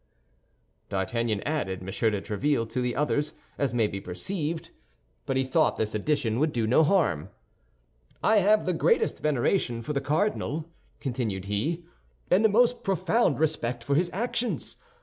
[0.89, 1.85] D'Artagnan added M.
[1.85, 1.91] de
[2.21, 4.71] Tréville to the others, as may be perceived;
[5.27, 7.29] but he thought this addition would do no harm.
[8.23, 10.65] "I have the greatest veneration for the cardinal,"
[10.99, 11.85] continued he,
[12.31, 14.75] "and the most profound respect for his actions.